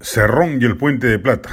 Cerrón 0.00 0.62
y 0.62 0.64
el 0.64 0.76
Puente 0.76 1.08
de 1.08 1.18
Plata. 1.18 1.50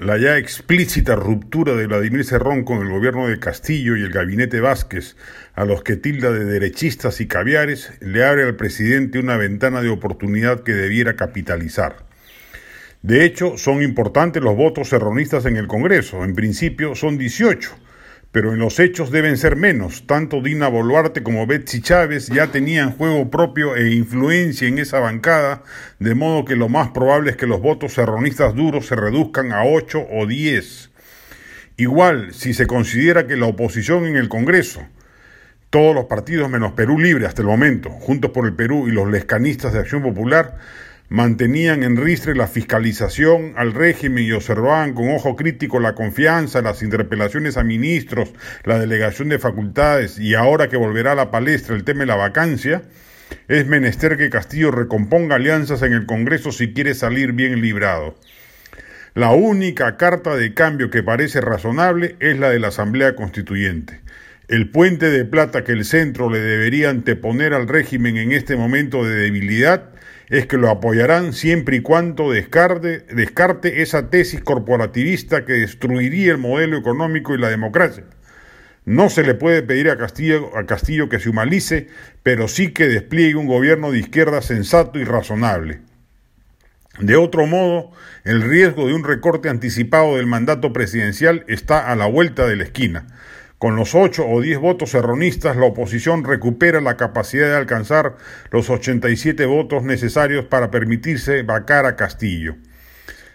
La 0.00 0.18
ya 0.18 0.38
explícita 0.38 1.14
ruptura 1.14 1.76
de 1.76 1.86
Vladimir 1.86 2.24
Cerrón 2.24 2.64
con 2.64 2.78
el 2.78 2.88
gobierno 2.88 3.28
de 3.28 3.38
Castillo 3.38 3.96
y 3.96 4.02
el 4.02 4.10
gabinete 4.10 4.58
Vázquez, 4.58 5.16
a 5.54 5.64
los 5.64 5.84
que 5.84 5.94
tilda 5.94 6.32
de 6.32 6.44
derechistas 6.44 7.20
y 7.20 7.28
caviares, 7.28 7.92
le 8.00 8.24
abre 8.24 8.42
al 8.42 8.56
presidente 8.56 9.20
una 9.20 9.36
ventana 9.36 9.82
de 9.82 9.90
oportunidad 9.90 10.64
que 10.64 10.72
debiera 10.72 11.14
capitalizar. 11.14 12.04
De 13.02 13.24
hecho, 13.24 13.56
son 13.56 13.84
importantes 13.84 14.42
los 14.42 14.56
votos 14.56 14.88
cerronistas 14.88 15.46
en 15.46 15.56
el 15.56 15.68
Congreso. 15.68 16.24
En 16.24 16.34
principio 16.34 16.96
son 16.96 17.18
18 17.18 17.85
pero 18.36 18.52
en 18.52 18.58
los 18.58 18.80
hechos 18.80 19.10
deben 19.10 19.38
ser 19.38 19.56
menos. 19.56 20.06
Tanto 20.06 20.42
Dina 20.42 20.68
Boluarte 20.68 21.22
como 21.22 21.46
Betsy 21.46 21.80
Chávez 21.80 22.26
ya 22.26 22.48
tenían 22.48 22.92
juego 22.92 23.30
propio 23.30 23.74
e 23.76 23.94
influencia 23.94 24.68
en 24.68 24.78
esa 24.78 25.00
bancada, 25.00 25.62
de 26.00 26.14
modo 26.14 26.44
que 26.44 26.54
lo 26.54 26.68
más 26.68 26.90
probable 26.90 27.30
es 27.30 27.38
que 27.38 27.46
los 27.46 27.62
votos 27.62 27.94
serronistas 27.94 28.54
duros 28.54 28.88
se 28.88 28.94
reduzcan 28.94 29.52
a 29.52 29.64
8 29.64 30.08
o 30.10 30.26
10. 30.26 30.90
Igual, 31.78 32.34
si 32.34 32.52
se 32.52 32.66
considera 32.66 33.26
que 33.26 33.38
la 33.38 33.46
oposición 33.46 34.04
en 34.04 34.16
el 34.16 34.28
Congreso, 34.28 34.82
todos 35.70 35.94
los 35.94 36.04
partidos 36.04 36.50
menos 36.50 36.72
Perú 36.72 36.98
Libre 36.98 37.24
hasta 37.24 37.40
el 37.40 37.48
momento, 37.48 37.88
Juntos 37.88 38.32
por 38.32 38.44
el 38.44 38.52
Perú 38.52 38.86
y 38.86 38.90
los 38.90 39.10
lescanistas 39.10 39.72
de 39.72 39.78
Acción 39.78 40.02
Popular, 40.02 40.58
mantenían 41.08 41.82
en 41.82 41.96
ristre 41.96 42.34
la 42.34 42.48
fiscalización 42.48 43.54
al 43.56 43.72
régimen 43.72 44.24
y 44.24 44.32
observaban 44.32 44.94
con 44.94 45.10
ojo 45.10 45.36
crítico 45.36 45.78
la 45.78 45.94
confianza, 45.94 46.62
las 46.62 46.82
interpelaciones 46.82 47.56
a 47.56 47.64
ministros, 47.64 48.32
la 48.64 48.78
delegación 48.78 49.28
de 49.28 49.38
facultades 49.38 50.18
y 50.18 50.34
ahora 50.34 50.68
que 50.68 50.76
volverá 50.76 51.12
a 51.12 51.16
la 51.16 51.30
palestra 51.30 51.76
el 51.76 51.84
tema 51.84 52.00
de 52.00 52.06
la 52.06 52.16
vacancia, 52.16 52.82
es 53.48 53.66
menester 53.66 54.16
que 54.16 54.30
Castillo 54.30 54.70
recomponga 54.70 55.36
alianzas 55.36 55.82
en 55.82 55.92
el 55.92 56.06
Congreso 56.06 56.52
si 56.52 56.72
quiere 56.72 56.94
salir 56.94 57.32
bien 57.32 57.60
librado. 57.60 58.16
La 59.14 59.30
única 59.30 59.96
carta 59.96 60.36
de 60.36 60.52
cambio 60.52 60.90
que 60.90 61.02
parece 61.02 61.40
razonable 61.40 62.16
es 62.20 62.38
la 62.38 62.50
de 62.50 62.58
la 62.58 62.68
Asamblea 62.68 63.16
Constituyente. 63.16 64.00
El 64.48 64.70
puente 64.70 65.10
de 65.10 65.24
plata 65.24 65.64
que 65.64 65.72
el 65.72 65.84
centro 65.84 66.30
le 66.30 66.38
debería 66.38 66.90
anteponer 66.90 67.52
al 67.52 67.66
régimen 67.66 68.16
en 68.16 68.30
este 68.30 68.56
momento 68.56 69.04
de 69.04 69.16
debilidad 69.16 69.90
es 70.28 70.46
que 70.46 70.56
lo 70.56 70.70
apoyarán 70.70 71.32
siempre 71.32 71.78
y 71.78 71.80
cuando 71.80 72.30
descarte, 72.30 73.82
esa 73.82 74.08
tesis 74.08 74.40
corporativista 74.40 75.44
que 75.44 75.54
destruiría 75.54 76.30
el 76.30 76.38
modelo 76.38 76.76
económico 76.76 77.34
y 77.34 77.38
la 77.38 77.48
democracia. 77.48 78.04
No 78.84 79.10
se 79.10 79.24
le 79.24 79.34
puede 79.34 79.62
pedir 79.62 79.90
a 79.90 79.98
Castillo, 79.98 80.56
a 80.56 80.64
Castillo 80.64 81.08
que 81.08 81.18
se 81.18 81.28
humanice, 81.28 81.88
pero 82.22 82.46
sí 82.46 82.70
que 82.70 82.86
despliegue 82.86 83.34
un 83.34 83.48
gobierno 83.48 83.90
de 83.90 83.98
izquierda 83.98 84.42
sensato 84.42 85.00
y 85.00 85.04
razonable. 85.04 85.80
De 87.00 87.16
otro 87.16 87.46
modo, 87.46 87.90
el 88.22 88.42
riesgo 88.42 88.86
de 88.86 88.94
un 88.94 89.02
recorte 89.02 89.48
anticipado 89.48 90.16
del 90.16 90.26
mandato 90.26 90.72
presidencial 90.72 91.44
está 91.48 91.90
a 91.90 91.96
la 91.96 92.06
vuelta 92.06 92.46
de 92.46 92.54
la 92.54 92.62
esquina. 92.62 93.06
Con 93.58 93.74
los 93.74 93.94
ocho 93.94 94.28
o 94.28 94.42
diez 94.42 94.58
votos 94.58 94.94
erronistas, 94.94 95.56
la 95.56 95.64
oposición 95.64 96.24
recupera 96.24 96.82
la 96.82 96.98
capacidad 96.98 97.48
de 97.48 97.56
alcanzar 97.56 98.16
los 98.50 98.68
87 98.68 99.46
votos 99.46 99.82
necesarios 99.82 100.44
para 100.44 100.70
permitirse 100.70 101.42
vacar 101.42 101.86
a 101.86 101.96
Castillo. 101.96 102.56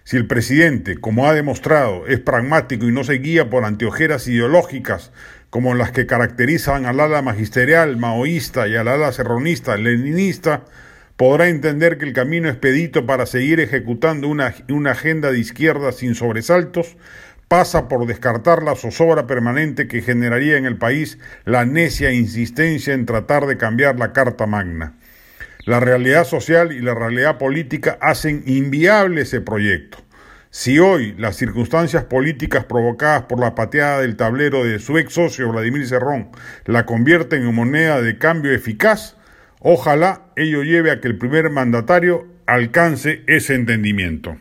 Si 0.04 0.18
el 0.18 0.28
presidente, 0.28 0.98
como 0.98 1.28
ha 1.28 1.34
demostrado, 1.34 2.06
es 2.06 2.20
pragmático 2.20 2.86
y 2.88 2.92
no 2.92 3.04
se 3.04 3.14
guía 3.14 3.50
por 3.50 3.66
anteojeras 3.66 4.28
ideológicas 4.28 5.12
como 5.50 5.74
las 5.74 5.92
que 5.92 6.06
caracterizan 6.06 6.86
al 6.86 7.00
ala 7.00 7.24
magisterial 7.24 7.98
maoísta 7.98 8.68
y 8.68 8.76
al 8.76 8.88
ala 8.88 9.12
serronista 9.12 9.76
leninista, 9.76 10.66
podrá 11.18 11.50
entender 11.50 11.98
que 11.98 12.06
el 12.06 12.14
camino 12.14 12.48
expedito 12.48 13.06
para 13.06 13.26
seguir 13.26 13.60
ejecutando 13.60 14.28
una, 14.28 14.54
una 14.70 14.92
agenda 14.92 15.32
de 15.32 15.40
izquierda 15.40 15.92
sin 15.92 16.16
sobresaltos 16.16 16.96
pasa 17.52 17.90
por 17.90 18.08
descartar 18.08 18.64
la 18.64 18.78
zozobra 18.78 19.28
permanente 19.28 19.90
que 19.90 20.02
generaría 20.02 20.56
en 20.56 20.66
el 20.66 20.78
país 20.78 21.20
la 21.44 21.66
necia 21.66 22.14
insistencia 22.14 22.94
en 22.94 23.06
tratar 23.06 23.46
de 23.46 23.58
cambiar 23.58 24.00
la 24.00 24.14
Carta 24.14 24.48
Magna. 24.48 24.94
La 25.66 25.82
realidad 25.82 26.24
social 26.24 26.72
y 26.72 26.80
la 26.80 26.96
realidad 26.96 27.38
política 27.38 27.98
hacen 28.00 28.44
inviable 28.46 29.24
ese 29.24 29.42
proyecto. 29.42 29.98
Si 30.50 30.80
hoy 30.80 31.14
las 31.18 31.36
circunstancias 31.36 32.06
políticas 32.06 32.64
provocadas 32.64 33.24
por 33.24 33.42
la 33.42 33.54
pateada 33.54 34.00
del 34.00 34.16
tablero 34.16 34.64
de 34.64 34.80
su 34.80 34.98
ex 34.98 35.12
socio 35.12 35.52
Vladimir 35.52 35.86
Cerrón 35.86 36.30
la 36.64 36.86
convierten 36.86 37.42
en 37.42 37.54
moneda 37.54 38.02
de 38.02 38.18
cambio 38.18 38.54
eficaz, 38.54 39.18
ojalá 39.60 40.22
ello 40.38 40.64
lleve 40.64 40.90
a 40.90 41.02
que 41.02 41.10
el 41.10 41.18
primer 41.18 41.50
mandatario 41.50 42.30
alcance 42.46 43.24
ese 43.28 43.56
entendimiento. 43.56 44.38